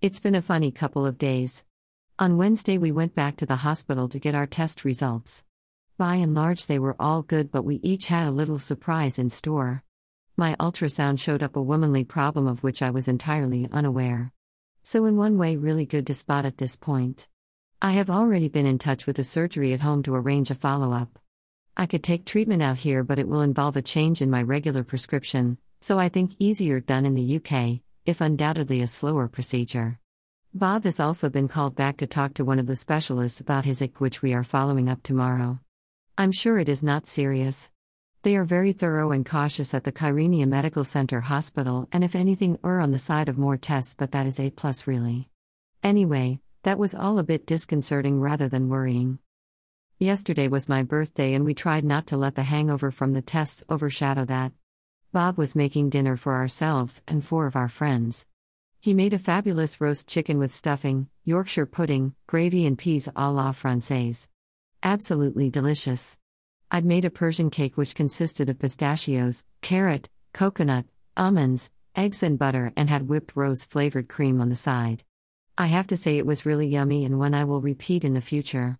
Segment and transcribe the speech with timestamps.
[0.00, 1.64] It's been a funny couple of days.
[2.20, 5.42] On Wednesday, we went back to the hospital to get our test results.
[5.96, 9.28] By and large, they were all good, but we each had a little surprise in
[9.28, 9.82] store.
[10.36, 14.32] My ultrasound showed up a womanly problem of which I was entirely unaware.
[14.84, 17.26] So, in one way, really good to spot at this point.
[17.82, 20.92] I have already been in touch with the surgery at home to arrange a follow
[20.92, 21.18] up.
[21.76, 24.84] I could take treatment out here, but it will involve a change in my regular
[24.84, 29.98] prescription, so I think easier done in the UK, if undoubtedly a slower procedure.
[30.54, 33.82] Bob has also been called back to talk to one of the specialists about his
[33.82, 35.60] IC, which we are following up tomorrow.
[36.16, 37.70] I'm sure it is not serious.
[38.22, 42.58] They are very thorough and cautious at the Kyrenia Medical Center Hospital, and if anything,
[42.64, 45.28] err on the side of more tests, but that is A plus really.
[45.82, 49.18] Anyway, that was all a bit disconcerting rather than worrying.
[49.98, 53.64] Yesterday was my birthday, and we tried not to let the hangover from the tests
[53.68, 54.52] overshadow that.
[55.10, 58.26] Bob was making dinner for ourselves and four of our friends.
[58.78, 63.52] He made a fabulous roast chicken with stuffing, Yorkshire pudding, gravy, and peas a la
[63.52, 64.28] Francaise.
[64.82, 66.18] Absolutely delicious.
[66.70, 70.84] I'd made a Persian cake which consisted of pistachios, carrot, coconut,
[71.16, 75.04] almonds, eggs, and butter, and had whipped rose flavored cream on the side.
[75.56, 78.20] I have to say it was really yummy and one I will repeat in the
[78.20, 78.78] future.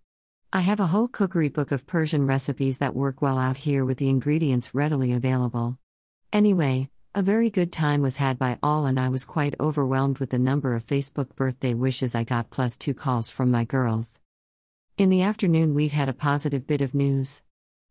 [0.53, 3.97] I have a whole cookery book of Persian recipes that work well out here with
[3.97, 5.79] the ingredients readily available.
[6.31, 10.29] Anyway, a very good time was had by all, and I was quite overwhelmed with
[10.29, 14.21] the number of Facebook birthday wishes I got, plus two calls from my girls.
[14.95, 17.41] In the afternoon, we've had a positive bit of news.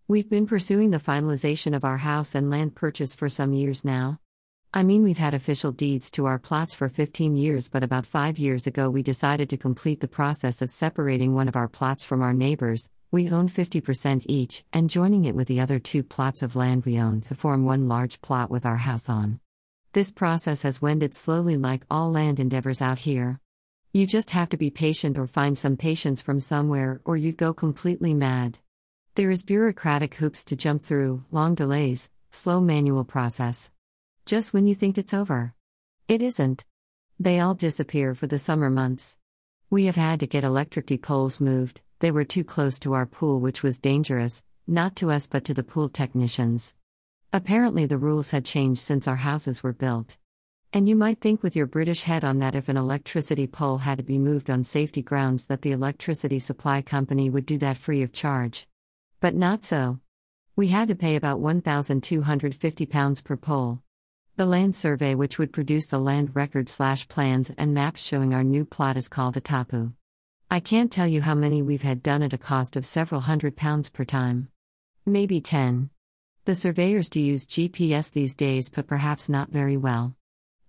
[0.07, 4.21] We've been pursuing the finalization of our house and land purchase for some years now.
[4.73, 8.39] I mean, we've had official deeds to our plots for 15 years, but about five
[8.39, 12.23] years ago, we decided to complete the process of separating one of our plots from
[12.23, 12.91] our neighbors.
[13.11, 17.01] We own 50% each, and joining it with the other two plots of land we
[17.01, 19.41] own to form one large plot with our house on.
[19.95, 23.41] This process has wended slowly, like all land endeavors out here.
[23.95, 27.55] You just have to be patient or find some patience from somewhere, or you'd go
[27.55, 28.59] completely mad.
[29.15, 33.71] There is bureaucratic hoops to jump through, long delays, slow manual process.
[34.27, 35.55] Just when you think it's over.
[36.09, 36.67] It isn't.
[37.19, 39.17] They all disappear for the summer months.
[39.71, 43.41] We have had to get electricity poles moved, they were too close to our pool,
[43.41, 46.77] which was dangerous, not to us but to the pool technicians.
[47.33, 50.17] Apparently, the rules had changed since our houses were built.
[50.73, 53.99] And you might think with your British head on that if an electricity pole had
[53.99, 58.03] to be moved on safety grounds that the electricity supply company would do that free
[58.03, 58.67] of charge.
[59.21, 60.01] But not so.
[60.57, 63.83] We had to pay about £1,250 per pole.
[64.37, 68.45] The land survey which would produce the land record slash plans and maps showing our
[68.45, 69.93] new plot is called a tapu.
[70.51, 73.55] I can't tell you how many we've had done at a cost of several hundred
[73.55, 74.49] pounds per time.
[75.05, 75.91] Maybe 10.
[76.47, 80.17] The surveyors do use GPS these days but perhaps not very well.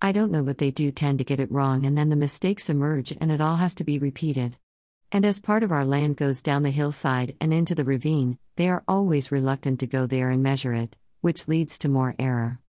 [0.02, 2.68] I don't know, but they do tend to get it wrong, and then the mistakes
[2.68, 4.58] emerge and it all has to be repeated.
[5.12, 8.68] And as part of our land goes down the hillside and into the ravine, they
[8.68, 12.60] are always reluctant to go there and measure it, which leads to more error.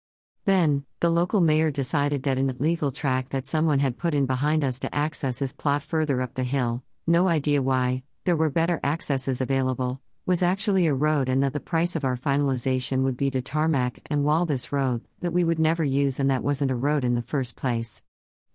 [0.45, 4.63] Then, the local mayor decided that an illegal track that someone had put in behind
[4.63, 8.81] us to access his plot further up the hill, no idea why, there were better
[8.85, 13.31] accesses available, was actually a road and that the price of our finalization would be
[13.31, 16.75] to tarmac and wall this road that we would never use and that wasn't a
[16.77, 18.03] road in the first place.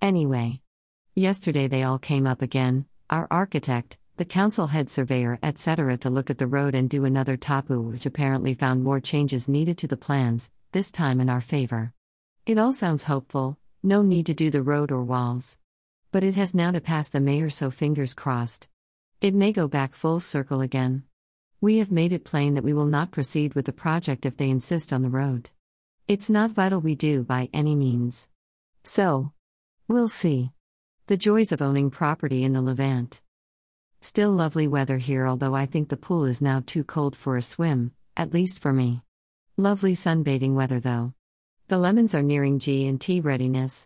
[0.01, 0.61] Anyway,
[1.15, 6.29] yesterday they all came up again, our architect, the council head surveyor, etc., to look
[6.29, 9.97] at the road and do another tapu, which apparently found more changes needed to the
[9.97, 11.91] plans, this time in our favor.
[12.45, 15.57] It all sounds hopeful, no need to do the road or walls.
[16.15, 18.69] But it has now to pass the mayor, so fingers crossed.
[19.19, 21.03] It may go back full circle again.
[21.59, 24.49] We have made it plain that we will not proceed with the project if they
[24.49, 25.49] insist on the road.
[26.07, 28.29] It's not vital we do by any means.
[28.81, 29.33] So,
[29.89, 30.51] we'll see.
[31.07, 33.19] The joys of owning property in the Levant.
[33.99, 37.41] Still lovely weather here, although I think the pool is now too cold for a
[37.41, 39.01] swim, at least for me.
[39.57, 41.13] Lovely sunbathing weather though.
[41.67, 43.83] The lemons are nearing G and T readiness.